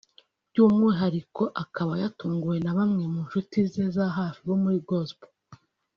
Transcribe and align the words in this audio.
by’umwuhariko 0.49 1.43
akaba 1.63 1.93
yatunguwe 2.01 2.57
na 2.65 2.73
bamwe 2.77 3.03
mu 3.13 3.19
nshuti 3.25 3.57
ze 3.71 3.85
za 3.95 4.05
hafi 4.17 4.39
bo 4.47 4.55
muri 4.63 4.77
Gospel 4.89 5.29